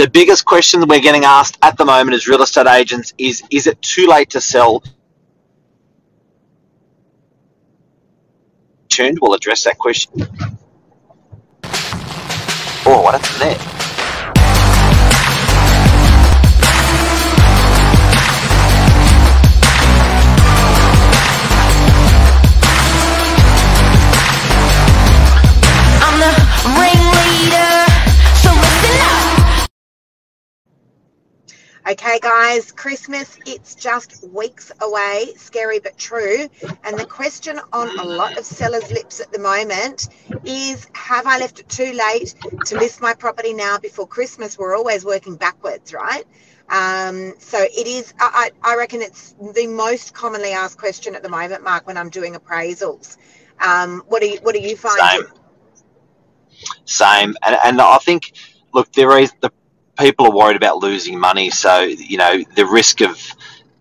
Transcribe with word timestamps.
the 0.00 0.08
biggest 0.08 0.46
question 0.46 0.80
we're 0.88 0.98
getting 0.98 1.26
asked 1.26 1.58
at 1.60 1.76
the 1.76 1.84
moment 1.84 2.14
as 2.14 2.26
real 2.26 2.40
estate 2.40 2.66
agents 2.66 3.12
is 3.18 3.42
is 3.50 3.66
it 3.66 3.82
too 3.82 4.06
late 4.06 4.30
to 4.30 4.40
sell? 4.40 4.82
Tuned 8.88 9.18
we'll 9.20 9.34
address 9.34 9.64
that 9.64 9.76
question. 9.76 10.26
Oh 12.86 13.02
what 13.02 13.20
happened 13.20 13.58
there 13.58 13.79
Okay, 32.10 32.18
guys, 32.18 32.72
Christmas, 32.72 33.38
it's 33.46 33.76
just 33.76 34.28
weeks 34.30 34.72
away, 34.80 35.32
scary 35.36 35.78
but 35.78 35.96
true. 35.96 36.48
And 36.82 36.98
the 36.98 37.06
question 37.06 37.60
on 37.72 37.96
a 38.00 38.02
lot 38.02 38.36
of 38.36 38.44
sellers' 38.44 38.90
lips 38.90 39.20
at 39.20 39.30
the 39.30 39.38
moment 39.38 40.08
is 40.44 40.88
Have 40.94 41.28
I 41.28 41.38
left 41.38 41.60
it 41.60 41.68
too 41.68 41.92
late 41.92 42.34
to 42.66 42.76
list 42.76 43.00
my 43.00 43.14
property 43.14 43.52
now 43.52 43.78
before 43.78 44.08
Christmas? 44.08 44.58
We're 44.58 44.76
always 44.76 45.04
working 45.04 45.36
backwards, 45.36 45.94
right? 45.94 46.24
Um, 46.68 47.34
so 47.38 47.60
it 47.62 47.86
is, 47.86 48.12
I, 48.18 48.50
I 48.60 48.74
reckon 48.74 49.02
it's 49.02 49.36
the 49.54 49.68
most 49.68 50.12
commonly 50.12 50.50
asked 50.50 50.78
question 50.78 51.14
at 51.14 51.22
the 51.22 51.28
moment, 51.28 51.62
Mark, 51.62 51.86
when 51.86 51.96
I'm 51.96 52.10
doing 52.10 52.34
appraisals. 52.34 53.18
Um, 53.60 54.02
what, 54.08 54.20
do 54.20 54.28
you, 54.28 54.40
what 54.42 54.56
do 54.56 54.60
you 54.60 54.76
find? 54.76 54.98
Same. 54.98 55.32
Same. 56.86 57.36
And, 57.44 57.56
and 57.64 57.80
I 57.80 57.98
think, 57.98 58.32
look, 58.74 58.90
there 58.94 59.16
is 59.16 59.32
the 59.40 59.52
people 60.00 60.26
are 60.26 60.32
worried 60.32 60.56
about 60.56 60.78
losing 60.78 61.20
money. 61.20 61.50
So, 61.50 61.82
you 61.82 62.18
know, 62.18 62.44
the 62.56 62.66
risk 62.66 63.02
of 63.02 63.20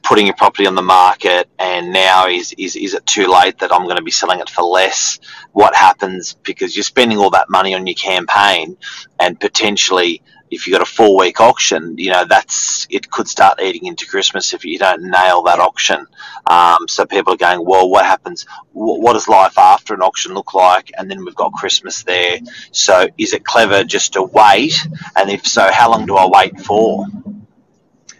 putting 0.04 0.30
a 0.30 0.34
property 0.34 0.68
on 0.68 0.76
the 0.76 0.84
market 0.84 1.50
and 1.60 1.94
now 1.94 2.28
is, 2.28 2.54
is, 2.58 2.76
is 2.76 2.96
it 2.96 3.06
too 3.06 3.28
late 3.28 3.60
that 3.60 3.74
I'm 3.74 3.86
going 3.86 3.98
to 3.98 4.04
be 4.04 4.12
selling 4.12 4.42
it 4.42 4.50
for 4.50 4.64
less? 4.64 5.20
What 5.54 5.76
happens 5.76 6.36
because 6.44 6.76
you're 6.76 6.84
spending 6.84 7.20
all 7.20 7.32
that 7.32 7.50
money 7.50 7.76
on 7.76 7.88
your 7.88 7.96
campaign 7.96 8.78
and 9.20 9.40
potentially 9.40 10.24
if 10.52 10.66
you've 10.66 10.74
got 10.74 10.82
a 10.82 10.92
four 10.92 11.18
week 11.18 11.40
auction, 11.40 11.98
you 11.98 12.12
know, 12.12 12.26
that's 12.26 12.88
it 12.90 13.10
could 13.10 13.28
start 13.28 13.62
eating 13.62 13.86
into 13.86 14.08
Christmas 14.08 14.54
if 14.54 14.66
you 14.66 14.78
don't 14.78 15.04
nail 15.04 15.44
that 15.44 15.60
auction. 15.60 16.06
Um, 16.46 16.88
so 16.88 17.06
people 17.06 17.34
are 17.34 17.38
going, 17.38 17.66
well, 17.66 17.90
what 17.90 18.06
happens? 18.06 18.46
What 18.74 19.14
does 19.14 19.28
life 19.28 19.58
after 19.58 19.94
an 19.94 20.02
auction 20.02 20.34
look 20.34 20.54
like? 20.54 20.92
And 20.98 21.10
then 21.10 21.24
we've 21.24 21.36
got 21.36 21.54
Christmas 21.54 22.04
there. 22.04 22.40
So 22.72 23.08
is 23.18 23.34
it 23.34 23.46
clever 23.46 23.84
just 23.84 24.14
to 24.14 24.24
wait? 24.24 24.76
And 25.16 25.30
if 25.30 25.46
so, 25.46 25.72
how 25.72 25.92
long 25.92 26.06
do 26.06 26.16
I 26.16 26.28
wait 26.28 26.60
for? 26.62 27.06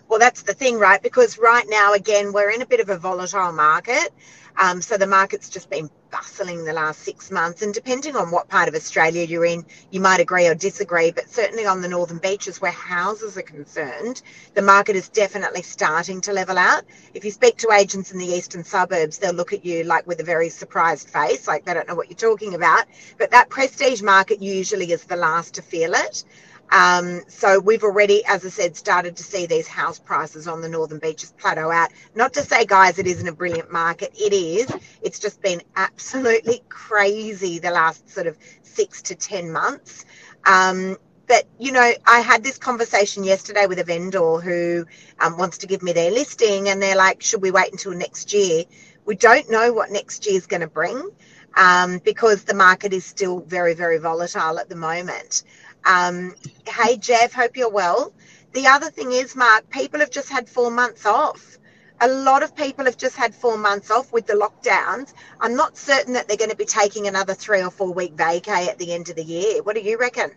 Well, 0.10 0.20
that's 0.20 0.44
the 0.44 0.56
thing, 0.56 0.80
right? 0.80 1.04
Because 1.04 1.40
right 1.40 1.66
now, 1.70 1.96
again, 1.96 2.34
we're 2.34 2.52
in 2.52 2.64
a 2.64 2.68
bit 2.68 2.82
of 2.82 2.90
a 2.92 3.00
volatile 3.00 3.54
market. 3.54 4.12
Um, 4.58 4.82
so 4.84 4.98
the 4.98 5.08
market's 5.08 5.50
just 5.50 5.70
been 5.70 5.92
bustling 6.12 6.66
the 6.66 6.74
last 6.74 7.02
six 7.02 7.32
months. 7.32 7.64
And 7.64 7.76
depending 7.76 8.16
on 8.16 8.32
what 8.32 8.50
part 8.50 8.70
of 8.70 8.76
Australia 8.76 9.26
you're 9.26 9.46
in, 9.48 9.66
you 9.92 10.02
might 10.02 10.22
agree 10.22 10.48
or 10.48 10.56
disagree. 10.56 11.12
But 11.12 11.30
certainly 11.30 11.66
on 11.68 11.82
the 11.82 11.90
northern 11.90 12.20
beaches 12.20 12.62
where 12.62 12.72
houses 12.72 13.38
are 13.38 13.44
concerned, 13.44 14.24
the 14.56 14.64
market 14.64 14.96
is 14.96 15.10
definitely 15.10 15.64
starting 15.64 16.22
to 16.24 16.34
level 16.34 16.58
out. 16.60 16.86
If 17.16 17.26
you 17.26 17.32
speak 17.32 17.58
to 17.60 17.74
agents 17.74 18.14
in 18.14 18.20
the 18.20 18.28
eastern 18.28 18.64
suburbs, 18.64 19.20
they'll 19.20 19.34
look 19.36 19.54
at 19.54 19.66
you 19.66 19.84
like 19.86 20.08
with 20.08 20.22
a 20.22 20.26
very 20.26 20.52
surprised 20.52 21.10
face, 21.10 21.50
like 21.50 21.66
they 21.66 21.76
don't 21.76 21.90
know 21.90 21.96
what 21.96 22.10
you're 22.12 22.18
talking 22.18 22.56
about. 22.56 22.86
But 23.20 23.32
that 23.32 23.50
prestige 23.50 24.04
market 24.04 24.42
usually 24.42 24.94
is 24.94 25.06
the 25.06 25.18
last 25.18 25.56
to 25.56 25.64
feel 25.64 25.94
it. 25.96 26.24
Um, 26.72 27.22
so 27.28 27.60
we've 27.60 27.84
already, 27.84 28.24
as 28.26 28.46
I 28.46 28.50
said, 28.50 28.76
started 28.78 29.18
to 29.18 29.24
see 29.24 29.46
these 29.48 29.68
house 29.68 30.00
prices 30.00 30.48
on 30.48 30.62
the 30.62 30.70
northern 30.70 31.00
beaches 31.00 31.34
plateau 31.40 31.72
out. 31.72 31.92
Not 32.16 32.34
to 32.34 32.44
say, 32.44 32.66
guys, 32.66 33.00
it 33.00 33.08
isn't 33.08 33.28
a 33.28 33.34
brilliant 33.34 33.72
market. 33.72 34.12
It 34.20 34.34
is. 34.34 34.72
It's 35.02 35.20
just 35.20 35.42
been 35.42 35.62
absolutely 35.76 36.64
crazy 36.70 37.60
the 37.60 37.72
last 37.72 38.10
sort 38.10 38.28
of 38.28 38.38
six 38.64 39.02
to 39.04 39.16
ten 39.16 39.52
months. 39.52 40.06
Um, 40.46 40.98
but 41.28 41.46
you 41.60 41.72
know, 41.74 41.92
I 42.06 42.22
had 42.22 42.44
this 42.44 42.58
conversation 42.58 43.24
yesterday 43.24 43.66
with 43.68 43.80
a 43.80 43.84
vendor 43.86 44.40
who 44.40 44.86
um, 45.20 45.38
wants 45.38 45.60
to 45.60 45.68
give 45.68 45.84
me 45.84 45.94
their 45.94 46.12
listing, 46.12 46.70
and 46.70 46.82
they're 46.82 46.98
like, 46.98 47.24
"Should 47.24 47.42
we 47.42 47.52
wait 47.52 47.72
until 47.72 47.94
next 47.94 48.34
year?" 48.34 48.66
We 49.06 49.16
don't 49.16 49.50
know 49.52 49.74
what 49.74 49.92
next 49.92 50.28
year 50.28 50.36
is 50.38 50.48
going 50.48 50.62
to 50.62 50.68
bring 50.68 51.10
um, 51.56 52.00
because 52.00 52.44
the 52.46 52.54
market 52.56 52.94
is 52.94 53.06
still 53.06 53.42
very, 53.42 53.74
very 53.74 53.98
volatile 54.00 54.60
at 54.60 54.70
the 54.70 54.76
moment. 54.76 55.44
Um, 55.86 56.36
hey, 56.68 56.98
Jeff, 56.98 57.34
hope 57.34 57.58
you're 57.58 57.70
well. 57.72 58.14
The 58.54 58.68
other 58.68 58.90
thing 58.92 59.12
is, 59.12 59.36
Mark, 59.36 59.70
people 59.70 60.00
have 60.02 60.12
just 60.12 60.30
had 60.30 60.50
four 60.50 60.72
months 60.72 61.06
off. 61.06 61.58
A 62.02 62.08
lot 62.08 62.44
of 62.44 62.56
people 62.56 62.86
have 62.86 62.98
just 62.98 63.16
had 63.16 63.36
four 63.36 63.58
months 63.58 63.92
off 63.92 64.12
with 64.14 64.28
the 64.28 64.34
lockdowns. 64.34 65.14
I'm 65.40 65.56
not 65.56 65.78
certain 65.78 66.14
that 66.14 66.28
they're 66.28 66.38
going 66.38 66.52
to 66.52 66.58
be 66.58 66.66
taking 66.66 67.08
another 67.08 67.34
three 67.36 67.64
or 67.64 67.72
four 67.72 67.94
week 67.94 68.16
vacay 68.16 68.68
at 68.68 68.80
the 68.80 68.94
end 68.94 69.10
of 69.10 69.16
the 69.18 69.24
year. 69.24 69.64
What 69.64 69.76
do 69.76 69.82
you 69.82 69.98
reckon? 69.98 70.32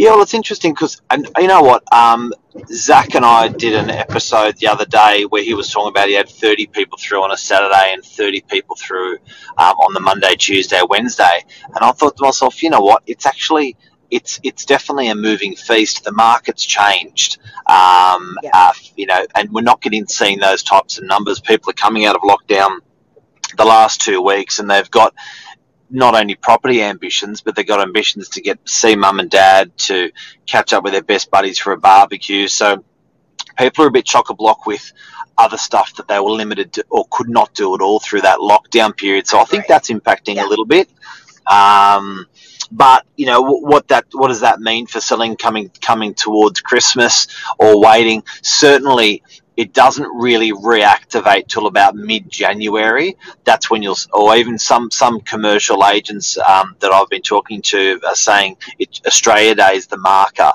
Yeah, 0.00 0.12
well, 0.12 0.22
it's 0.22 0.32
interesting 0.32 0.72
because, 0.72 1.02
and 1.10 1.28
you 1.36 1.46
know 1.46 1.60
what, 1.60 1.84
um, 1.92 2.32
Zach 2.72 3.14
and 3.14 3.22
I 3.22 3.48
did 3.48 3.74
an 3.74 3.90
episode 3.90 4.56
the 4.56 4.68
other 4.68 4.86
day 4.86 5.26
where 5.26 5.42
he 5.42 5.52
was 5.52 5.70
talking 5.70 5.90
about 5.90 6.08
he 6.08 6.14
had 6.14 6.26
30 6.26 6.68
people 6.68 6.96
through 6.96 7.22
on 7.22 7.30
a 7.32 7.36
Saturday 7.36 7.90
and 7.92 8.02
30 8.02 8.40
people 8.48 8.76
through 8.76 9.18
um, 9.58 9.76
on 9.76 9.92
the 9.92 10.00
Monday, 10.00 10.36
Tuesday, 10.36 10.80
Wednesday, 10.88 11.44
and 11.66 11.76
I 11.82 11.92
thought 11.92 12.16
to 12.16 12.22
myself, 12.22 12.62
you 12.62 12.70
know 12.70 12.80
what, 12.80 13.02
it's 13.06 13.26
actually 13.26 13.76
it's 14.10 14.40
it's 14.42 14.64
definitely 14.64 15.08
a 15.08 15.14
moving 15.14 15.54
feast. 15.54 16.02
The 16.02 16.12
market's 16.12 16.64
changed, 16.64 17.36
um, 17.66 18.38
yeah. 18.42 18.50
uh, 18.54 18.72
you 18.96 19.04
know, 19.04 19.26
and 19.34 19.52
we're 19.52 19.60
not 19.60 19.82
getting 19.82 20.06
seeing 20.06 20.38
those 20.38 20.62
types 20.62 20.96
of 20.96 21.04
numbers. 21.04 21.40
People 21.40 21.68
are 21.68 21.74
coming 21.74 22.06
out 22.06 22.16
of 22.16 22.22
lockdown 22.22 22.78
the 23.58 23.66
last 23.66 24.00
two 24.00 24.22
weeks, 24.22 24.60
and 24.60 24.70
they've 24.70 24.90
got 24.90 25.14
not 25.90 26.14
only 26.14 26.34
property 26.34 26.82
ambitions, 26.82 27.40
but 27.40 27.56
they've 27.56 27.66
got 27.66 27.80
ambitions 27.80 28.28
to 28.30 28.40
get 28.40 28.58
see 28.68 28.96
mum 28.96 29.20
and 29.20 29.30
dad 29.30 29.76
to 29.76 30.10
catch 30.46 30.72
up 30.72 30.84
with 30.84 30.92
their 30.92 31.02
best 31.02 31.30
buddies 31.30 31.58
for 31.58 31.72
a 31.72 31.78
barbecue. 31.78 32.48
So 32.48 32.84
people 33.58 33.84
are 33.84 33.88
a 33.88 33.92
bit 33.92 34.06
chock 34.06 34.30
a 34.30 34.34
block 34.34 34.66
with 34.66 34.92
other 35.36 35.56
stuff 35.56 35.94
that 35.96 36.06
they 36.08 36.18
were 36.18 36.30
limited 36.30 36.72
to 36.74 36.84
or 36.90 37.06
could 37.10 37.28
not 37.28 37.54
do 37.54 37.74
at 37.74 37.80
all 37.80 37.98
through 37.98 38.20
that 38.22 38.38
lockdown 38.38 38.96
period. 38.96 39.26
So 39.26 39.40
I 39.40 39.44
think 39.44 39.66
that's 39.66 39.90
impacting 39.90 40.36
yeah. 40.36 40.46
a 40.46 40.48
little 40.48 40.66
bit. 40.66 40.88
Um, 41.46 42.26
but 42.70 43.04
you 43.16 43.26
know 43.26 43.42
what 43.42 43.88
that 43.88 44.06
what 44.12 44.28
does 44.28 44.40
that 44.40 44.60
mean 44.60 44.86
for 44.86 45.00
selling 45.00 45.36
coming 45.36 45.70
coming 45.80 46.14
towards 46.14 46.60
Christmas 46.60 47.26
or 47.58 47.80
waiting? 47.80 48.22
Certainly, 48.42 49.22
it 49.60 49.74
doesn't 49.74 50.08
really 50.14 50.52
reactivate 50.52 51.46
till 51.46 51.66
about 51.66 51.94
mid-January. 51.94 53.18
That's 53.44 53.70
when 53.70 53.82
you'll, 53.82 53.98
or 54.10 54.34
even 54.36 54.58
some 54.58 54.90
some 54.90 55.20
commercial 55.20 55.84
agents 55.84 56.38
um, 56.38 56.76
that 56.78 56.90
I've 56.90 57.10
been 57.10 57.20
talking 57.20 57.60
to 57.72 58.00
are 58.06 58.14
saying 58.14 58.56
it, 58.78 59.02
Australia 59.06 59.54
Day 59.54 59.74
is 59.74 59.86
the 59.86 59.98
marker. 59.98 60.52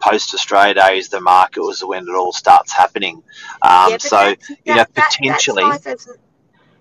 Post 0.00 0.34
Australia 0.34 0.74
Day 0.74 0.98
is 0.98 1.08
the 1.08 1.20
marker 1.20 1.62
was 1.62 1.84
when 1.84 2.04
it 2.04 2.14
all 2.14 2.32
starts 2.32 2.72
happening. 2.72 3.24
Um, 3.60 3.90
yeah, 3.90 3.96
so 3.98 4.16
that, 4.16 4.38
you 4.64 4.74
know 4.76 4.84
potentially. 4.94 5.64
As, 5.64 6.08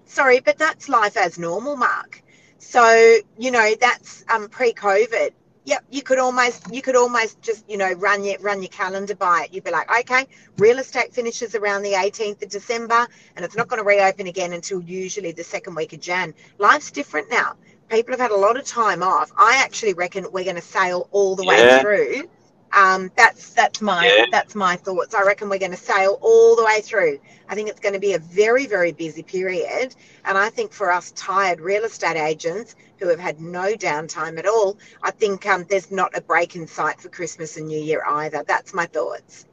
sorry, 0.05 0.41
but 0.41 0.59
that's 0.59 0.90
life 0.90 1.17
as 1.17 1.40
normal, 1.40 1.75
Mark. 1.75 2.22
So 2.59 3.17
you 3.40 3.50
know 3.50 3.73
that's 3.81 4.23
um, 4.31 4.47
pre-COVID 4.47 5.31
Yep, 5.66 5.85
you 5.91 6.01
could 6.01 6.19
almost 6.19 6.74
you 6.74 6.81
could 6.81 6.96
almost 6.96 7.41
just 7.41 7.69
you 7.69 7.78
know 7.78 7.94
run 7.94 8.24
your 8.24 8.38
run 8.40 8.62
your 8.62 8.69
calendar 8.69 9.16
by 9.16 9.44
it. 9.44 9.53
You'd 9.53 9.63
be 9.63 9.72
like, 9.72 9.90
okay, 10.01 10.28
real 10.57 10.79
estate 10.79 11.13
finishes 11.13 11.56
around 11.56 11.84
the 11.84 11.94
18th 11.94 12.44
of 12.44 12.50
December, 12.50 13.07
and 13.35 13.46
it's 13.46 13.56
not 13.56 13.68
going 13.69 13.81
to 13.81 13.88
reopen 13.88 14.28
again 14.28 14.53
until 14.53 14.81
usually 14.81 15.31
the 15.31 15.44
second 15.44 15.75
week 15.75 15.94
of 15.94 16.02
Jan. 16.02 16.34
Life's 16.57 16.91
different 16.91 17.29
now. 17.31 17.56
People 17.90 18.13
have 18.13 18.19
had 18.19 18.31
a 18.31 18.35
lot 18.35 18.57
of 18.57 18.66
time 18.66 19.03
off. 19.03 19.32
I 19.38 19.61
actually 19.64 19.93
reckon 19.93 20.26
we're 20.32 20.43
going 20.43 20.55
to 20.55 20.61
sail 20.61 21.08
all 21.11 21.35
the 21.35 21.46
yeah. 21.46 21.78
way 21.78 21.82
through 21.82 22.29
um, 22.75 23.11
that's 23.16 23.52
that's 23.52 23.81
my 23.81 24.05
yeah. 24.05 24.25
that's 24.31 24.55
my 24.55 24.75
thoughts. 24.75 25.14
I 25.14 25.23
reckon 25.23 25.49
we're 25.49 25.59
going 25.59 25.72
to 25.72 25.78
sail 25.78 26.17
all 26.22 26.55
the 26.55 26.64
way 26.64 26.81
through. 26.81 27.20
I 27.47 27.55
think 27.55 27.70
it's 27.70 27.79
going 27.79 27.93
to 27.93 27.99
be 27.99 28.14
a 28.14 28.20
very 28.20 28.66
very 28.66 28.91
busy 28.91 29.23
period, 29.23 29.96
and 30.25 30.37
I 30.37 30.49
think 30.49 30.73
for 30.73 30.91
us 30.91 31.11
tired 31.11 31.59
real 31.61 31.84
estate 31.84 32.17
agents 32.17 32.75
who 32.97 33.09
have 33.09 33.20
had 33.20 33.40
no 33.40 33.73
downtime 33.73 34.40
at 34.40 34.47
all, 34.47 34.78
I 35.02 35.11
think 35.11 35.46
um, 35.46 35.66
there's 35.70 35.91
not 35.91 36.17
a 36.17 36.22
break 36.22 36.55
in 36.55 36.67
sight 36.67 37.02
for 37.02 37.09
Christmas 37.09 37.58
and 37.58 37.67
New 37.67 37.79
Year 37.79 38.03
either. 38.05 38.43
That's 38.47 38.73
my 38.73 38.85
thoughts. 38.85 39.46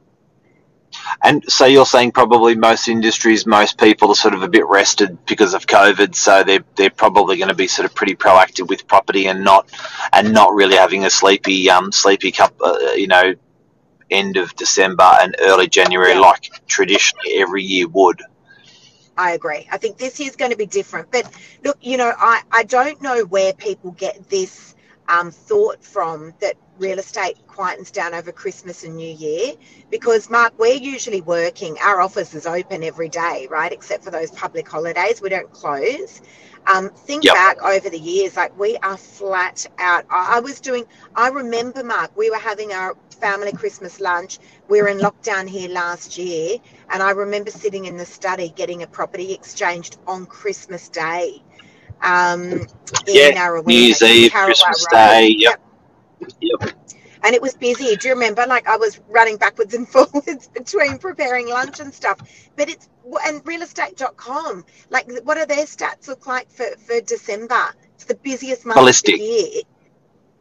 And 1.22 1.44
so 1.50 1.66
you're 1.66 1.87
saying 1.87 2.12
probably 2.12 2.54
most 2.54 2.88
industries, 2.88 3.46
most 3.46 3.78
people 3.78 4.10
are 4.10 4.14
sort 4.14 4.34
of 4.34 4.42
a 4.42 4.48
bit 4.48 4.66
rested 4.66 5.25
because 5.26 5.54
of 5.54 5.66
COVID, 5.66 6.14
so 6.14 6.42
they're 6.42 6.64
they're 6.76 6.90
probably 6.90 7.37
going 7.37 7.48
to 7.48 7.54
be 7.54 7.69
sort 7.69 7.87
of 7.87 7.94
pretty 7.94 8.16
proactive 8.16 8.69
with 8.69 8.87
property 8.87 9.26
and 9.26 9.44
not 9.44 9.70
and 10.12 10.32
not 10.32 10.52
really 10.52 10.76
having 10.76 11.04
a 11.04 11.10
sleepy 11.10 11.70
um 11.70 11.92
sleepy 11.92 12.32
cup, 12.32 12.54
uh, 12.60 12.92
you 12.94 13.06
know, 13.06 13.34
end 14.10 14.37
of 14.37 14.54
December 14.56 15.16
and 15.20 15.37
early 15.40 15.69
January 15.69 16.12
yeah. 16.12 16.20
like 16.20 16.50
traditionally 16.66 17.34
every 17.34 17.62
year 17.62 17.87
would. 17.88 18.22
I 19.16 19.32
agree. 19.32 19.69
I 19.70 19.76
think 19.76 19.98
this 19.98 20.19
year's 20.19 20.37
going 20.37 20.50
to 20.50 20.56
be 20.56 20.66
different. 20.66 21.10
But 21.10 21.31
look, 21.62 21.76
you 21.82 21.98
know, 21.98 22.12
I, 22.16 22.42
I 22.50 22.64
don't 22.64 23.02
know 23.02 23.25
where 23.25 23.52
people 23.52 23.90
get 23.92 24.31
this 24.31 24.75
um, 25.08 25.31
thought 25.31 25.84
from 25.84 26.32
that 26.40 26.56
real 26.81 26.99
estate 26.99 27.37
quietens 27.47 27.93
down 27.93 28.15
over 28.15 28.32
Christmas 28.32 28.85
and 28.85 28.97
New 28.97 29.15
Year 29.15 29.53
because, 29.91 30.31
Mark, 30.31 30.55
we're 30.59 30.75
usually 30.75 31.21
working. 31.21 31.77
Our 31.79 32.00
office 32.00 32.35
is 32.35 32.47
open 32.47 32.82
every 32.82 33.09
day, 33.09 33.47
right? 33.50 33.71
Except 33.71 34.03
for 34.03 34.11
those 34.11 34.31
public 34.31 34.69
holidays, 34.69 35.21
we 35.21 35.29
don't 35.29 35.53
close. 35.53 36.23
Um, 36.67 36.91
think 36.91 37.25
yep. 37.25 37.35
back 37.35 37.62
over 37.62 37.88
the 37.88 37.99
years, 37.99 38.37
like 38.37 38.59
we 38.59 38.77
are 38.79 38.97
flat 38.97 39.67
out. 39.79 40.05
I, 40.11 40.37
I 40.37 40.41
was 40.41 40.61
doing, 40.61 40.85
I 41.15 41.29
remember, 41.29 41.82
Mark, 41.85 42.17
we 42.17 42.31
were 42.31 42.37
having 42.37 42.73
our 42.73 42.97
family 43.21 43.53
Christmas 43.53 44.00
lunch. 44.00 44.38
We 44.69 44.83
were 44.83 44.88
in 44.88 44.99
lockdown 44.99 45.49
here 45.49 45.69
last 45.71 46.19
year, 46.19 46.59
and 46.91 47.03
I 47.03 47.12
remember 47.12 47.50
sitting 47.50 47.87
in 47.87 47.97
the 47.97 48.05
study 48.06 48.50
getting 48.50 48.83
a 48.83 48.87
property 48.87 49.33
exchanged 49.33 49.99
on 50.06 50.26
Christmas 50.26 50.88
Day. 50.88 51.43
Um, 52.03 52.67
yeah, 53.06 53.50
New 53.65 53.75
Year's 53.75 54.03
Eve, 54.03 54.33
Christmas 54.33 54.87
Road. 54.93 54.99
Day. 54.99 55.29
Yep. 55.29 55.37
yep. 55.38 55.69
Yep 56.41 56.75
and 57.23 57.35
it 57.35 57.43
was 57.43 57.55
busy. 57.55 57.97
Do 57.97 58.09
you 58.09 58.15
remember? 58.15 58.44
Like 58.47 58.69
I 58.69 58.77
was 58.77 59.00
running 59.09 59.37
backwards 59.37 59.75
and 59.75 59.88
forwards 59.93 60.49
between 60.49 60.99
preparing 60.99 61.49
lunch 61.49 61.81
and 61.81 61.93
stuff. 61.93 62.21
But 62.56 62.69
it's 62.69 62.88
and 63.27 63.44
realestate.com. 63.44 64.65
Like, 64.91 65.11
what 65.25 65.38
are 65.38 65.47
their 65.47 65.65
stats 65.65 66.09
look 66.09 66.27
like 66.27 66.50
for 66.50 66.67
for 66.87 67.00
December? 67.00 67.75
It's 67.94 68.05
the 68.05 68.15
busiest 68.15 68.65
month 68.67 68.79
Ballistic. 68.79 69.15
of 69.15 69.21
the 69.21 69.27
year. 69.27 69.62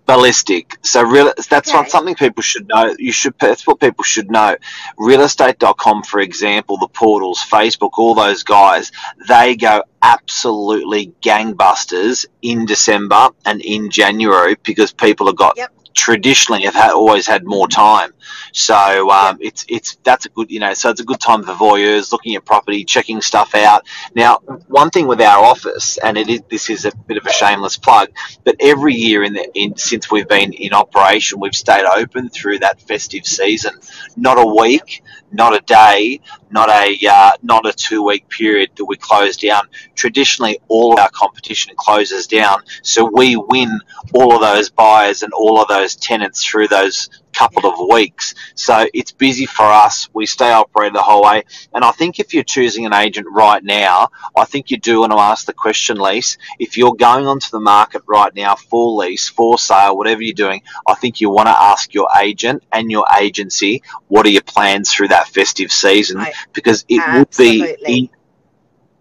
Ballistic. 0.05 0.75
So 0.81 1.03
real. 1.03 1.31
That's 1.49 1.69
okay. 1.69 1.77
what 1.77 1.91
something 1.91 2.15
people 2.15 2.41
should 2.41 2.67
know. 2.67 2.95
You 2.97 3.11
should. 3.11 3.35
That's 3.39 3.67
what 3.67 3.79
people 3.79 4.03
should 4.03 4.31
know. 4.31 4.55
Realestate.com, 4.97 6.01
for 6.01 6.19
example, 6.19 6.77
the 6.77 6.87
portals, 6.87 7.39
Facebook, 7.39 7.91
all 7.99 8.15
those 8.15 8.41
guys, 8.41 8.91
they 9.27 9.55
go 9.55 9.83
absolutely 10.01 11.13
gangbusters 11.21 12.25
in 12.41 12.65
December 12.65 13.29
and 13.45 13.61
in 13.61 13.91
January 13.91 14.55
because 14.63 14.91
people 14.91 15.27
have 15.27 15.35
got 15.35 15.57
yep 15.57 15.71
traditionally 15.99 16.63
have 16.63 16.75
always 16.93 17.27
had 17.27 17.43
more 17.45 17.67
time. 17.67 18.13
So 18.53 19.11
um, 19.11 19.37
it's 19.41 19.65
it's 19.67 19.97
that's 20.03 20.25
a 20.25 20.29
good 20.29 20.49
you 20.49 20.59
know 20.59 20.73
so 20.73 20.89
it's 20.89 21.01
a 21.01 21.05
good 21.05 21.19
time 21.19 21.43
for 21.43 21.53
voyeurs 21.53 22.11
looking 22.11 22.35
at 22.35 22.45
property, 22.45 22.85
checking 22.85 23.21
stuff 23.21 23.53
out. 23.53 23.85
Now, 24.15 24.37
one 24.67 24.89
thing 24.91 25.07
with 25.07 25.21
our 25.21 25.43
office, 25.43 25.97
and 25.97 26.17
it 26.17 26.29
is 26.29 26.41
this 26.49 26.69
is 26.69 26.85
a 26.85 26.95
bit 27.07 27.17
of 27.17 27.25
a 27.25 27.31
shameless 27.31 27.77
plug, 27.77 28.09
but 28.45 28.55
every 28.61 28.95
year 28.95 29.23
in 29.23 29.33
the 29.33 29.45
in 29.53 29.75
since 29.75 30.09
we've 30.09 30.27
been 30.27 30.53
in 30.53 30.73
operation, 30.73 31.39
we've 31.39 31.55
stayed 31.55 31.85
open 31.85 32.29
through 32.29 32.59
that 32.59 32.81
festive 32.81 33.25
season. 33.25 33.73
Not 34.15 34.39
a 34.39 34.45
week, 34.45 35.03
not 35.31 35.55
a 35.55 35.61
day, 35.61 36.21
not 36.51 36.69
a 36.69 36.97
uh, 37.09 37.31
not 37.43 37.67
a 37.67 37.73
two 37.73 38.03
week 38.03 38.27
period 38.29 38.71
that 38.77 38.85
we 38.85 38.97
close 38.97 39.37
down. 39.37 39.63
Traditionally, 39.95 40.59
all 40.67 40.93
of 40.93 40.99
our 40.99 41.09
competition 41.11 41.73
closes 41.77 42.27
down, 42.27 42.61
so 42.83 43.09
we 43.13 43.35
win 43.37 43.79
all 44.13 44.33
of 44.35 44.41
those 44.41 44.69
buyers 44.69 45.23
and 45.23 45.33
all 45.33 45.61
of 45.61 45.67
those 45.67 45.95
tenants 45.95 46.43
through 46.45 46.67
those 46.69 47.09
couple 47.39 47.65
of 47.71 47.87
weeks. 47.89 48.35
So 48.55 48.85
it's 48.93 49.13
busy 49.13 49.45
for 49.45 49.63
us. 49.63 50.09
We 50.13 50.25
stay 50.25 50.51
operated 50.51 50.95
the 50.95 51.01
whole 51.01 51.23
way. 51.23 51.43
And 51.73 51.85
I 51.85 51.91
think 51.91 52.19
if 52.19 52.33
you're 52.33 52.43
choosing 52.43 52.85
an 52.85 52.93
agent 52.93 53.27
right 53.31 53.63
now, 53.63 54.09
I 54.35 54.43
think 54.43 54.71
you 54.71 54.77
do 54.77 54.99
want 54.99 55.13
to 55.13 55.19
ask 55.19 55.45
the 55.45 55.53
question, 55.53 55.97
lease. 55.97 56.37
If 56.59 56.77
you're 56.77 56.95
going 56.95 57.27
onto 57.27 57.49
the 57.49 57.61
market 57.61 58.01
right 58.07 58.35
now 58.35 58.55
for 58.55 58.91
lease, 58.91 59.29
for 59.29 59.57
sale, 59.57 59.95
whatever 59.95 60.21
you're 60.21 60.33
doing, 60.33 60.61
I 60.85 60.95
think 60.95 61.21
you 61.21 61.29
want 61.29 61.47
to 61.47 61.57
ask 61.57 61.93
your 61.93 62.09
agent 62.19 62.63
and 62.73 62.91
your 62.91 63.05
agency, 63.17 63.83
what 64.09 64.25
are 64.25 64.29
your 64.37 64.41
plans 64.41 64.91
through 64.93 65.09
that 65.09 65.29
festive 65.29 65.71
season? 65.71 66.25
Because 66.51 66.83
it 66.89 67.01
Absolutely. 67.01 67.61
would 67.61 67.77
be 67.85 67.99
in, 67.99 68.09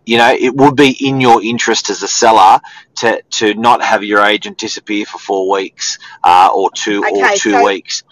you 0.06 0.16
know, 0.16 0.32
it 0.32 0.54
would 0.54 0.76
be 0.76 0.96
in 1.06 1.20
your 1.20 1.42
interest 1.42 1.90
as 1.90 2.02
a 2.02 2.08
seller 2.08 2.60
to, 2.94 3.20
to 3.30 3.54
not 3.54 3.82
have 3.82 4.02
your 4.04 4.24
agent 4.24 4.56
disappear 4.58 5.04
for 5.04 5.18
four 5.18 5.50
weeks 5.50 5.98
uh, 6.24 6.48
or 6.54 6.70
two 6.70 7.04
okay, 7.04 7.20
or 7.20 7.28
two 7.36 7.50
so, 7.50 7.66
weeks. 7.66 8.04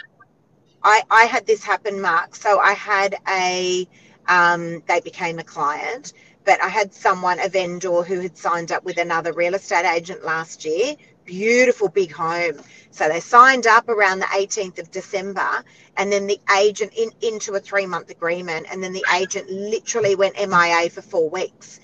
I, 0.86 1.02
I 1.10 1.24
had 1.26 1.46
this 1.46 1.64
happen, 1.64 2.00
Mark. 2.02 2.36
So 2.36 2.60
I 2.60 2.74
had 2.74 3.16
a, 3.28 3.88
um, 4.28 4.82
they 4.88 5.00
became 5.02 5.40
a 5.40 5.44
client, 5.44 6.14
but 6.46 6.62
I 6.62 6.68
had 6.70 6.94
someone, 6.94 7.40
a 7.40 7.50
vendor 7.50 8.02
who 8.04 8.20
had 8.20 8.38
signed 8.38 8.72
up 8.72 8.84
with 8.84 8.98
another 8.98 9.34
real 9.34 9.56
estate 9.56 9.86
agent 9.86 10.24
last 10.24 10.64
year. 10.66 10.96
Beautiful 11.26 11.90
big 11.90 12.12
home. 12.12 12.62
So 12.92 13.08
they 13.08 13.20
signed 13.20 13.68
up 13.68 13.90
around 13.90 14.20
the 14.20 14.26
18th 14.26 14.80
of 14.80 14.90
December, 14.92 15.64
and 15.98 16.12
then 16.12 16.28
the 16.28 16.40
agent 16.58 16.94
in, 16.96 17.12
into 17.22 17.54
a 17.54 17.60
three 17.60 17.86
month 17.86 18.10
agreement, 18.10 18.68
and 18.72 18.82
then 18.82 18.94
the 18.94 19.06
agent 19.14 19.50
literally 19.50 20.16
went 20.16 20.36
MIA 20.36 20.90
for 20.90 21.02
four 21.02 21.30
weeks. 21.30 21.80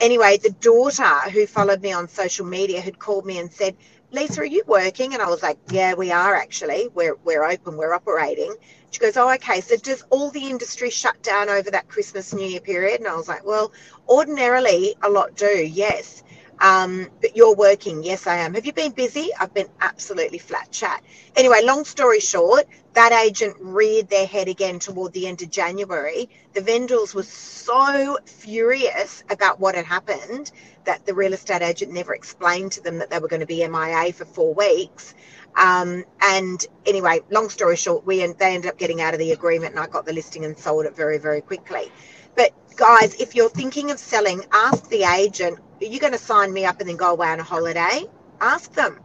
Anyway, 0.00 0.38
the 0.38 0.50
daughter 0.50 1.30
who 1.30 1.46
followed 1.46 1.82
me 1.82 1.92
on 1.92 2.08
social 2.08 2.46
media 2.46 2.82
had 2.82 2.98
called 3.00 3.26
me 3.26 3.38
and 3.38 3.52
said, 3.52 3.76
Lisa, 4.14 4.42
are 4.42 4.46
you 4.46 4.64
working? 4.68 5.14
And 5.14 5.22
I 5.22 5.30
was 5.30 5.42
like, 5.44 5.58
Yeah, 5.70 5.94
we 5.94 6.12
are 6.12 6.34
actually. 6.36 6.88
We're 6.94 7.16
we're 7.24 7.44
open, 7.44 7.76
we're 7.78 7.94
operating. 7.94 8.54
She 8.92 9.00
goes, 9.00 9.18
Oh, 9.18 9.32
okay. 9.34 9.60
So 9.62 9.76
does 9.76 10.04
all 10.10 10.30
the 10.32 10.48
industry 10.50 10.90
shut 10.90 11.22
down 11.22 11.50
over 11.50 11.70
that 11.72 11.88
Christmas 11.90 12.34
New 12.34 12.46
Year 12.46 12.60
period? 12.62 13.00
And 13.00 13.08
I 13.08 13.16
was 13.16 13.28
like, 13.28 13.46
Well, 13.46 13.72
ordinarily 14.08 14.96
a 15.02 15.10
lot 15.10 15.36
do, 15.36 15.46
yes. 15.66 16.24
Um, 16.60 17.08
but 17.20 17.36
you're 17.36 17.56
working. 17.56 18.02
Yes, 18.04 18.26
I 18.26 18.36
am. 18.38 18.54
Have 18.54 18.66
you 18.66 18.72
been 18.72 18.92
busy? 18.92 19.30
I've 19.38 19.54
been 19.54 19.68
absolutely 19.80 20.38
flat 20.38 20.70
chat. 20.72 21.02
Anyway, 21.36 21.62
long 21.64 21.84
story 21.84 22.20
short, 22.20 22.66
that 22.94 23.12
agent 23.12 23.56
reared 23.60 24.08
their 24.08 24.26
head 24.26 24.48
again 24.48 24.78
toward 24.80 25.12
the 25.12 25.26
end 25.26 25.42
of 25.42 25.50
January. 25.50 26.30
The 26.54 26.62
vendors 26.62 27.14
were 27.14 27.24
so 27.24 28.18
furious 28.26 29.24
about 29.30 29.60
what 29.60 29.74
had 29.74 29.86
happened 29.86 30.52
that 30.84 31.06
the 31.06 31.14
real 31.14 31.34
estate 31.34 31.62
agent 31.62 31.92
never 31.92 32.14
explained 32.14 32.72
to 32.72 32.82
them 32.82 32.98
that 32.98 33.10
they 33.10 33.18
were 33.18 33.28
going 33.28 33.40
to 33.40 33.46
be 33.46 33.66
MIA 33.66 34.12
for 34.12 34.24
four 34.24 34.54
weeks. 34.54 35.14
Um, 35.56 36.04
and 36.22 36.64
anyway, 36.86 37.20
long 37.30 37.50
story 37.50 37.76
short, 37.76 38.06
we 38.06 38.18
they 38.26 38.54
ended 38.54 38.70
up 38.70 38.78
getting 38.78 39.00
out 39.00 39.14
of 39.14 39.20
the 39.20 39.32
agreement, 39.32 39.72
and 39.72 39.80
I 39.80 39.86
got 39.88 40.06
the 40.06 40.12
listing 40.12 40.44
and 40.44 40.58
sold 40.58 40.86
it 40.86 40.96
very, 40.96 41.18
very 41.18 41.40
quickly. 41.42 41.92
But 42.36 42.52
guys, 42.76 43.14
if 43.14 43.34
you're 43.34 43.50
thinking 43.50 43.90
of 43.90 43.98
selling, 43.98 44.44
ask 44.52 44.88
the 44.88 45.04
agent, 45.04 45.58
are 45.80 45.86
you 45.86 46.00
going 46.00 46.12
to 46.12 46.18
sign 46.18 46.52
me 46.52 46.64
up 46.64 46.80
and 46.80 46.88
then 46.88 46.96
go 46.96 47.10
away 47.10 47.28
on 47.28 47.40
a 47.40 47.42
holiday? 47.42 48.04
Ask 48.40 48.72
them. 48.72 49.00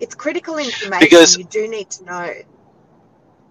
It's 0.00 0.14
critical 0.14 0.58
information 0.58 0.98
because 1.00 1.36
you 1.36 1.44
do 1.44 1.68
need 1.68 1.90
to 1.90 2.04
know. 2.04 2.34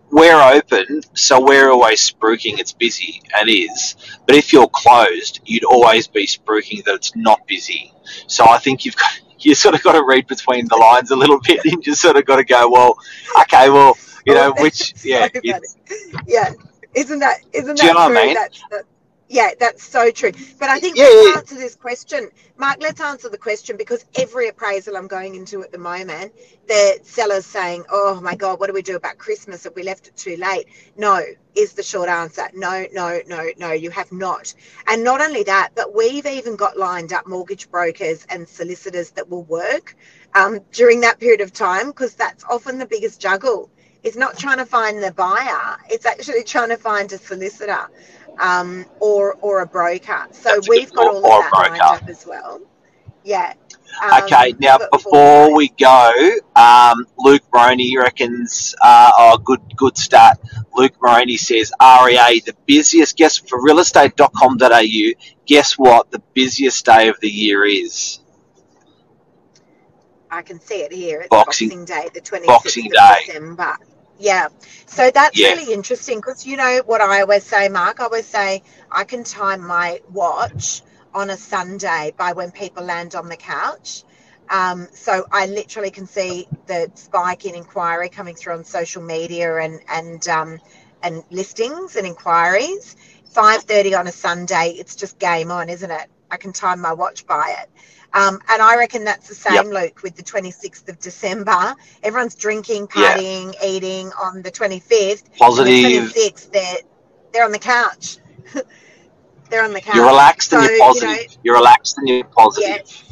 We're 0.10 0.42
open, 0.42 1.02
so 1.14 1.44
we're 1.44 1.70
always 1.70 2.10
spruiking 2.10 2.60
it's 2.60 2.72
busy, 2.72 3.22
and 3.38 3.50
is. 3.50 3.96
But 4.26 4.38
if 4.38 4.54
you're 4.54 4.70
closed, 4.70 5.42
you'd 5.44 5.66
always 5.66 6.08
be 6.08 6.26
spruiking 6.26 6.86
that 6.86 6.96
it's 6.96 7.16
not 7.16 7.46
busy. 7.46 7.94
So 8.28 8.46
I 8.48 8.58
think 8.58 8.86
you've 8.86 8.96
got 8.96 9.20
you 9.40 9.54
sort 9.54 9.76
of 9.76 9.84
got 9.84 9.94
to 9.94 10.04
read 10.04 10.28
between 10.28 10.68
the 10.68 10.78
lines 10.78 11.12
a 11.12 11.16
little 11.16 11.40
bit, 11.42 11.60
and 11.66 11.86
you 11.86 11.94
sort 11.94 12.16
of 12.16 12.26
got 12.26 12.38
to 12.38 12.46
go, 12.46 12.70
well, 12.70 12.98
okay, 13.42 13.70
well, 13.70 13.98
you 14.26 14.34
oh, 14.34 14.36
know, 14.36 14.54
which 14.62 14.94
yeah, 15.04 15.28
yeah, 16.26 16.54
isn't 16.94 17.20
that 17.20 17.40
isn't 17.52 17.78
that 17.78 17.84
you 17.84 17.94
know 17.94 18.08
true? 18.08 18.18
I 18.18 18.26
mean? 18.26 18.34
That's, 18.34 18.64
that's, 18.72 18.88
yeah, 19.30 19.52
that's 19.60 19.84
so 19.84 20.12
true. 20.12 20.32
But 20.60 20.70
I 20.70 20.80
think 20.80 20.98
yeah, 20.98 21.06
let's 21.06 21.24
yeah. 21.30 21.38
answer 21.38 21.56
this 21.56 21.76
question. 21.76 22.30
Mark, 22.58 22.78
let's 22.82 23.02
answer 23.02 23.30
the 23.30 23.38
question 23.38 23.78
because 23.78 24.06
every 24.18 24.50
appraisal 24.50 24.98
I'm 24.98 25.08
going 25.08 25.36
into 25.36 25.64
at 25.64 25.72
the 25.72 25.80
moment, 25.80 26.34
the 26.68 27.00
seller's 27.04 27.46
saying, 27.46 27.86
Oh 27.92 28.22
my 28.22 28.36
God, 28.36 28.60
what 28.60 28.68
do 28.68 28.74
we 28.74 28.84
do 28.84 28.96
about 28.96 29.18
Christmas 29.18 29.66
if 29.66 29.76
we 29.76 29.84
left 29.84 30.08
it 30.08 30.18
too 30.18 30.38
late? 30.38 30.68
No, 30.98 31.22
is 31.56 31.74
the 31.74 31.84
short 31.84 32.10
answer. 32.10 32.48
No, 32.54 32.86
no, 32.94 33.20
no, 33.28 33.50
no, 33.58 33.72
you 33.74 33.90
have 33.92 34.12
not. 34.12 34.54
And 34.88 35.04
not 35.04 35.22
only 35.22 35.44
that, 35.44 35.72
but 35.76 35.96
we've 35.96 36.26
even 36.26 36.56
got 36.56 36.78
lined 36.78 37.14
up 37.14 37.28
mortgage 37.28 37.70
brokers 37.72 38.26
and 38.30 38.48
solicitors 38.48 39.12
that 39.12 39.30
will 39.30 39.44
work 39.44 39.96
um, 40.36 40.60
during 40.72 41.02
that 41.02 41.20
period 41.20 41.42
of 41.42 41.54
time 41.54 41.88
because 41.88 42.16
that's 42.16 42.44
often 42.46 42.78
the 42.78 42.86
biggest 42.86 43.20
juggle. 43.22 43.70
It's 44.04 44.18
not 44.18 44.38
trying 44.38 44.58
to 44.60 44.66
find 44.66 45.04
the 45.04 45.12
buyer, 45.12 45.78
it's 45.90 46.06
actually 46.06 46.44
trying 46.44 46.70
to 46.70 46.78
find 46.78 47.12
a 47.12 47.18
solicitor 47.18 47.90
um, 48.40 48.86
or 49.00 49.36
or 49.42 49.62
a 49.62 49.66
broker. 49.66 50.28
So 50.32 50.60
we've 50.68 50.92
got 50.92 51.08
all 51.08 51.18
of 51.18 51.24
that 51.24 51.52
lined 51.54 51.82
up 51.82 52.08
as 52.08 52.26
well. 52.26 52.62
Yeah. 53.24 53.54
Um, 54.02 54.24
okay, 54.24 54.54
now 54.60 54.78
before 54.92 55.56
we 55.56 55.70
go, 55.70 56.32
um, 56.56 57.06
Luke 57.18 57.42
Moroney 57.54 57.98
reckons, 57.98 58.76
uh, 58.82 59.12
oh, 59.18 59.38
good 59.38 59.62
good 59.76 59.98
stat. 59.98 60.40
Luke 60.76 60.94
Moroney 61.02 61.38
says 61.38 61.72
REA, 61.82 62.42
the 62.46 62.56
busiest, 62.66 63.18
guess 63.18 63.38
for 63.38 63.60
realestate.com.au, 63.60 65.22
guess 65.46 65.74
what 65.78 66.12
the 66.12 66.22
busiest 66.34 66.86
day 66.86 67.08
of 67.08 67.20
the 67.20 67.30
year 67.30 67.66
is? 67.66 68.20
I 70.30 70.42
can 70.42 70.60
see 70.60 70.82
it 70.82 70.94
here. 70.94 71.22
It's 71.22 71.30
Boxing, 71.30 71.70
Boxing 71.70 71.86
Day, 71.86 72.10
the 72.14 72.22
26th 72.22 72.46
Boxing 72.46 72.86
of 72.88 72.92
Day. 72.92 73.24
December. 73.26 73.78
Yeah. 74.20 74.50
So 74.88 75.12
that's 75.12 75.42
yeah. 75.42 75.48
really 75.48 75.74
interesting 75.74 76.20
because 76.20 76.46
you 76.46 76.58
know 76.58 76.82
what 76.86 77.02
I 77.02 77.22
always 77.22 77.44
say, 77.44 77.70
Mark? 77.70 78.00
I 78.02 78.06
always 78.06 78.28
say 78.28 78.64
I 78.92 79.04
can 79.06 79.24
time 79.24 79.66
my 79.66 80.02
watch 80.12 80.82
on 81.14 81.30
a 81.30 81.38
Sunday 81.38 82.14
by 82.18 82.34
when 82.34 82.52
people 82.52 82.84
land 82.84 83.16
on 83.16 83.30
the 83.30 83.38
couch. 83.38 84.04
Um, 84.50 84.88
so 84.94 85.26
I 85.32 85.48
literally 85.48 85.92
can 85.92 86.08
see 86.08 86.48
the 86.68 86.92
spike 86.96 87.46
in 87.46 87.56
inquiry 87.56 88.10
coming 88.10 88.36
through 88.36 88.56
on 88.56 88.66
social 88.66 89.02
media 89.04 89.58
and 89.58 89.82
and 89.90 90.28
um, 90.30 90.60
and 91.04 91.24
listings 91.32 91.96
and 91.98 92.08
inquiries. 92.08 92.96
Five 93.26 93.64
thirty 93.64 93.96
on 93.96 94.08
a 94.08 94.12
Sunday, 94.12 94.76
it's 94.78 94.96
just 94.96 95.20
game 95.20 95.52
on, 95.52 95.70
isn't 95.70 95.92
it? 95.92 96.08
I 96.32 96.38
can 96.38 96.54
time 96.54 96.82
my 96.82 96.94
watch 96.94 97.26
by 97.26 97.56
it. 97.62 97.70
Um, 98.14 98.40
and 98.50 98.62
I 98.62 98.78
reckon 98.78 99.04
that's 99.04 99.28
the 99.28 99.36
same, 99.36 99.54
yep. 99.54 99.66
Luke, 99.66 100.02
with 100.04 100.16
the 100.16 100.24
26th 100.24 100.88
of 100.90 101.00
December. 101.00 101.76
Everyone's 102.04 102.36
drinking, 102.36 102.88
partying, 102.88 103.54
yeah. 103.54 103.68
eating 103.68 104.12
on 104.22 104.42
the 104.42 104.52
25th. 104.52 105.38
Positive. 105.38 106.14
The 106.14 106.20
26th, 106.22 106.52
they're, 106.52 106.78
they're 107.34 107.46
on 107.46 107.52
the 107.52 107.60
couch. 107.60 108.18
they're 109.50 109.64
on 109.64 109.74
the 109.74 109.82
couch. 109.82 109.96
You're 109.96 110.08
relaxed 110.08 110.52
so, 110.52 110.60
and 110.60 110.70
you're 110.70 110.80
positive. 110.80 111.10
You 111.10 111.16
know, 111.16 111.34
you're 111.44 111.56
relaxed 111.56 111.98
and 111.98 112.08
you're 112.08 112.24
positive. 112.24 112.70
Yes. 112.70 113.04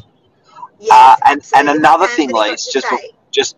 Yes, 0.80 0.92
uh, 0.92 1.16
and, 1.26 1.42
and 1.56 1.78
another 1.78 2.08
thing, 2.08 2.32
Lise, 2.32 2.68
just, 2.68 2.88
just, 3.32 3.56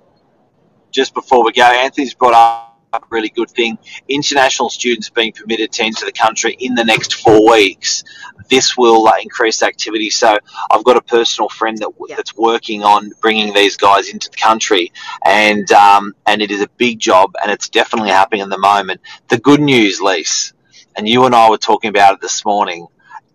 just 0.91 1.13
before 1.13 1.43
we 1.43 1.51
go, 1.51 1.63
Anthony's 1.63 2.13
brought 2.13 2.33
up 2.33 2.66
a 2.93 3.01
really 3.09 3.29
good 3.29 3.49
thing. 3.49 3.77
International 4.07 4.69
students 4.69 5.09
being 5.09 5.31
permitted 5.31 5.71
to 5.73 5.83
enter 5.83 6.05
the 6.05 6.11
country 6.11 6.55
in 6.59 6.75
the 6.75 6.83
next 6.83 7.15
four 7.15 7.49
weeks. 7.49 8.03
This 8.49 8.77
will 8.77 9.07
uh, 9.07 9.13
increase 9.21 9.61
activity. 9.61 10.09
So 10.09 10.37
I've 10.71 10.83
got 10.83 10.95
a 10.95 11.01
personal 11.01 11.49
friend 11.49 11.77
that 11.79 11.91
yep. 12.07 12.17
that's 12.17 12.35
working 12.35 12.83
on 12.83 13.11
bringing 13.21 13.53
these 13.53 13.75
guys 13.75 14.09
into 14.09 14.29
the 14.29 14.37
country, 14.37 14.93
and 15.25 15.69
um, 15.73 16.13
and 16.25 16.41
it 16.41 16.51
is 16.51 16.61
a 16.61 16.69
big 16.77 16.99
job, 16.99 17.33
and 17.41 17.51
it's 17.51 17.67
definitely 17.67 18.09
happening 18.09 18.41
at 18.41 18.49
the 18.49 18.57
moment. 18.57 19.01
The 19.27 19.39
good 19.39 19.59
news, 19.59 19.99
Lise, 19.99 20.53
and 20.95 21.07
you 21.07 21.25
and 21.25 21.35
I 21.35 21.49
were 21.49 21.57
talking 21.57 21.89
about 21.89 22.15
it 22.15 22.21
this 22.21 22.45
morning. 22.45 22.87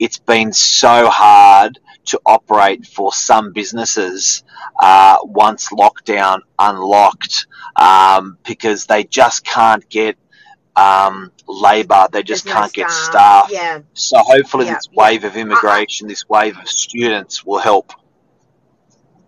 It's 0.03 0.19
been 0.19 0.53
so 0.53 1.09
hard 1.09 1.79
to 2.07 2.21
operate 2.27 2.85
for 2.85 3.13
some 3.13 3.53
businesses 3.53 4.43
uh, 4.81 5.19
once 5.23 5.69
lockdown 5.69 6.41
unlocked 6.59 7.47
um, 7.77 8.37
because 8.45 8.87
they 8.87 9.05
just 9.05 9.45
can't 9.45 9.89
get 9.89 10.17
um, 10.75 11.31
labour, 11.47 12.09
they 12.11 12.25
just 12.25 12.45
There's 12.45 12.57
can't 12.57 12.77
no 12.77 12.83
get 12.83 12.91
staff. 12.91 13.49
Yeah. 13.53 13.83
So 13.95 14.17
hopefully, 14.19 14.67
yeah, 14.67 14.75
this 14.75 14.89
wave 14.93 15.23
of 15.23 15.37
immigration, 15.37 16.09
this 16.09 16.29
wave 16.29 16.59
of 16.59 16.69
students 16.69 17.47
will 17.47 17.61
help. 17.61 17.93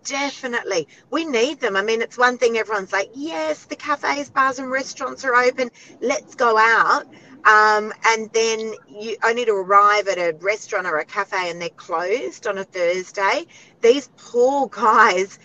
Definitely. 0.03 0.89
We 1.09 1.23
need 1.23 1.61
them. 1.61 1.77
I 1.77 1.83
mean, 1.83 2.01
it's 2.01 2.17
one 2.17 2.37
thing 2.37 2.57
everyone's 2.57 2.91
like, 2.91 3.11
yes, 3.15 3.63
the 3.63 3.77
cafes, 3.77 4.29
bars, 4.29 4.59
and 4.59 4.69
restaurants 4.69 5.23
are 5.23 5.35
open. 5.35 5.71
Let's 6.01 6.35
go 6.35 6.57
out. 6.57 7.07
Um, 7.45 7.93
and 8.07 8.31
then 8.33 8.73
you 8.89 9.17
only 9.23 9.45
to 9.45 9.53
arrive 9.53 10.07
at 10.07 10.17
a 10.17 10.35
restaurant 10.41 10.87
or 10.87 10.97
a 10.97 11.05
cafe 11.05 11.51
and 11.51 11.61
they're 11.61 11.69
closed 11.69 12.47
on 12.47 12.57
a 12.57 12.63
Thursday. 12.63 13.45
These 13.81 14.09
poor 14.17 14.67
guys, 14.67 15.37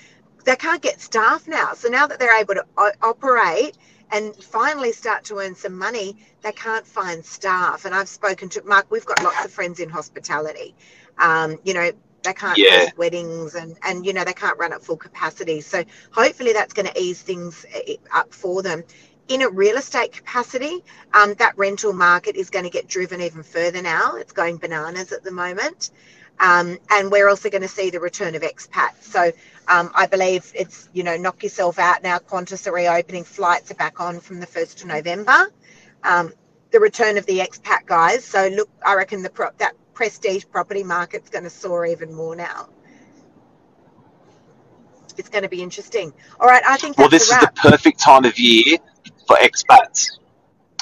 they 0.45 0.57
can't 0.57 0.80
get 0.80 1.00
staff 1.00 1.47
now. 1.47 1.75
So 1.75 1.88
now 1.88 2.07
that 2.07 2.19
they're 2.19 2.40
able 2.40 2.54
to 2.54 2.64
o- 2.78 2.92
operate 3.02 3.76
and 4.11 4.35
finally 4.37 4.92
start 4.92 5.25
to 5.25 5.38
earn 5.38 5.54
some 5.54 5.76
money, 5.76 6.16
they 6.42 6.52
can't 6.52 6.87
find 6.87 7.23
staff. 7.23 7.85
And 7.85 7.95
I've 7.95 8.09
spoken 8.09 8.49
to 8.50 8.62
Mark, 8.64 8.90
we've 8.90 9.04
got 9.04 9.23
lots 9.23 9.45
of 9.45 9.50
friends 9.50 9.78
in 9.78 9.90
hospitality. 9.90 10.75
Um, 11.19 11.59
you 11.64 11.75
know, 11.75 11.92
they 12.23 12.33
can't 12.33 12.59
yeah. 12.59 12.80
host 12.80 12.99
weddings 12.99 13.54
and, 13.54 13.76
and, 13.83 14.07
you 14.07 14.12
know, 14.14 14.25
they 14.25 14.33
can't 14.33 14.59
run 14.59 14.73
at 14.73 14.83
full 14.83 14.97
capacity. 14.97 15.61
So 15.61 15.85
hopefully 16.12 16.52
that's 16.54 16.73
going 16.73 16.87
to 16.87 16.99
ease 16.99 17.21
things 17.21 17.64
eh, 17.73 17.97
up 18.12 18.33
for 18.33 18.62
them 18.62 18.85
in 19.30 19.42
a 19.42 19.49
real 19.49 19.76
estate 19.76 20.12
capacity, 20.12 20.82
um, 21.14 21.34
that 21.34 21.56
rental 21.56 21.92
market 21.92 22.34
is 22.34 22.50
going 22.50 22.64
to 22.64 22.70
get 22.70 22.88
driven 22.88 23.20
even 23.20 23.44
further 23.44 23.80
now. 23.80 24.16
It's 24.16 24.32
going 24.32 24.56
bananas 24.56 25.12
at 25.12 25.22
the 25.22 25.30
moment. 25.30 25.92
Um, 26.40 26.78
and 26.90 27.12
we're 27.12 27.28
also 27.28 27.49
going 27.49 27.62
to 27.62 27.68
see 27.68 27.90
the 27.90 28.00
return 28.00 28.34
of 28.34 28.42
expats. 28.42 29.02
So 29.02 29.30
um, 29.68 29.92
I 29.94 30.06
believe 30.06 30.50
it's, 30.54 30.88
you 30.92 31.04
know, 31.04 31.16
knock 31.16 31.44
yourself 31.44 31.78
out 31.78 32.02
now. 32.02 32.18
Qantas 32.18 32.66
are 32.66 32.72
reopening, 32.72 33.22
flights 33.22 33.70
are 33.70 33.75
back 33.76 34.00
on 34.00 34.18
from 34.18 34.40
the 34.40 34.49
1st 34.49 34.82
of 34.82 34.88
November. 34.88 35.52
Um, 36.02 36.32
the 36.72 36.80
return 36.80 37.16
of 37.16 37.25
the 37.26 37.38
expat 37.38 37.87
guys. 37.87 38.25
So 38.25 38.49
look, 38.49 38.68
I 38.84 38.94
reckon 38.94 39.22
the 39.22 39.30
pro- 39.30 39.50
that 39.58 39.75
prestige 39.94 40.44
property 40.50 40.82
market's 40.82 41.30
going 41.30 41.44
to 41.44 41.50
soar 41.50 41.87
even 41.87 42.12
more 42.12 42.34
now 42.34 42.68
it's 45.18 45.28
going 45.28 45.42
to 45.42 45.50
be 45.50 45.62
interesting. 45.62 46.14
All 46.40 46.49
right, 46.49 46.62
I 46.66 46.78
think. 46.78 46.96
well, 46.96 47.10
this 47.10 47.30
is 47.30 47.38
the 47.38 47.52
perfect 47.54 48.00
time 48.00 48.25
of 48.25 48.38
year 48.38 48.78
for 49.30 49.37
expats. 49.37 50.18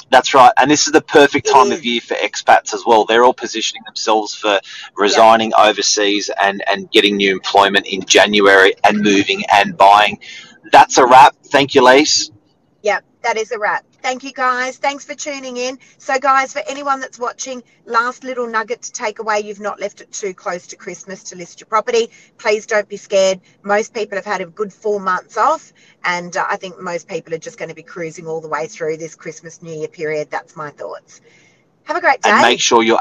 That's 0.09 0.33
right, 0.33 0.51
and 0.57 0.71
this 0.71 0.87
is 0.87 0.91
the 0.91 1.01
perfect 1.01 1.47
time 1.47 1.71
of 1.71 1.81
mm. 1.81 1.83
year 1.83 2.01
for 2.01 2.15
expats 2.15 2.73
as 2.73 2.83
well. 2.83 3.05
They're 3.05 3.23
all 3.23 3.33
positioning 3.33 3.83
themselves 3.85 4.33
for 4.33 4.59
resigning 4.97 5.51
yep. 5.51 5.67
overseas 5.67 6.31
and 6.41 6.63
and 6.67 6.89
getting 6.89 7.17
new 7.17 7.31
employment 7.31 7.85
in 7.85 8.03
January 8.05 8.73
and 8.83 9.01
moving 9.01 9.43
and 9.53 9.77
buying. 9.77 10.17
That's 10.71 10.97
a 10.97 11.05
wrap. 11.05 11.35
Thank 11.45 11.75
you, 11.75 11.83
Lise. 11.83 12.31
Yep, 12.81 13.03
that 13.21 13.37
is 13.37 13.51
a 13.51 13.59
wrap. 13.59 13.85
Thank 14.01 14.23
you, 14.23 14.31
guys. 14.31 14.77
Thanks 14.77 15.03
for 15.03 15.13
tuning 15.13 15.57
in. 15.57 15.77
So, 15.97 16.17
guys, 16.19 16.53
for 16.53 16.61
anyone 16.69 16.99
that's 16.99 17.19
watching, 17.19 17.63
last 17.85 18.23
little 18.23 18.47
nugget 18.47 18.81
to 18.83 18.91
take 18.91 19.19
away 19.19 19.41
you've 19.41 19.59
not 19.59 19.79
left 19.79 20.01
it 20.01 20.11
too 20.11 20.33
close 20.33 20.67
to 20.67 20.75
Christmas 20.75 21.23
to 21.25 21.35
list 21.35 21.59
your 21.59 21.67
property. 21.67 22.09
Please 22.37 22.65
don't 22.65 22.87
be 22.87 22.97
scared. 22.97 23.41
Most 23.63 23.93
people 23.93 24.17
have 24.17 24.25
had 24.25 24.41
a 24.41 24.45
good 24.45 24.71
four 24.71 24.99
months 24.99 25.37
off, 25.37 25.73
and 26.03 26.35
uh, 26.35 26.45
I 26.49 26.55
think 26.55 26.79
most 26.79 27.07
people 27.07 27.33
are 27.33 27.39
just 27.39 27.57
going 27.57 27.69
to 27.69 27.75
be 27.75 27.83
cruising 27.83 28.25
all 28.25 28.41
the 28.41 28.47
way 28.47 28.67
through 28.67 28.97
this 28.97 29.15
Christmas 29.15 29.61
New 29.61 29.73
Year 29.73 29.89
period. 29.89 30.29
That's 30.31 30.55
my 30.55 30.69
thoughts. 30.71 31.21
Have 31.83 31.97
a 31.97 32.01
great 32.01 32.21
day. 32.21 32.29
And 32.29 32.41
make 32.41 32.61
sure 32.61 32.83
your 32.83 32.99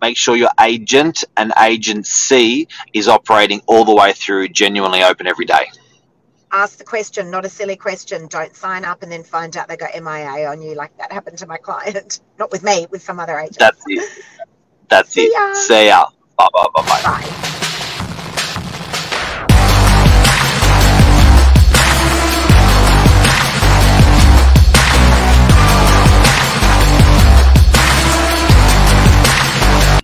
make 0.00 0.16
sure 0.16 0.36
your 0.36 0.50
agent 0.60 1.24
and 1.36 1.52
agency 1.60 2.68
is 2.92 3.08
operating 3.08 3.60
all 3.66 3.84
the 3.84 3.94
way 3.94 4.12
through 4.12 4.48
genuinely 4.48 5.02
open 5.02 5.26
every 5.26 5.46
day 5.46 5.66
ask 6.52 6.78
the 6.78 6.84
question, 6.84 7.30
not 7.30 7.44
a 7.44 7.48
silly 7.48 7.76
question. 7.76 8.26
Don't 8.28 8.54
sign 8.54 8.84
up 8.84 9.02
and 9.02 9.10
then 9.10 9.22
find 9.24 9.56
out 9.56 9.68
they 9.68 9.76
got 9.76 9.94
MIA 9.94 10.48
on 10.48 10.62
you. 10.62 10.74
Like 10.74 10.96
that 10.98 11.12
happened 11.12 11.38
to 11.38 11.46
my 11.46 11.56
client. 11.56 12.20
Not 12.38 12.50
with 12.50 12.62
me, 12.64 12.86
with 12.90 13.02
some 13.02 13.20
other 13.20 13.38
agent. 13.38 13.58
That's 13.58 13.82
it. 13.86 14.24
That's 14.88 15.12
See 15.12 15.22
it. 15.22 15.32
Ya. 15.32 15.54
See 15.54 15.86
ya. 15.86 16.06
Bye 16.36 16.48
bye 16.52 16.66
bye 16.74 16.82
bye. 16.82 17.02
Bye. 17.02 17.50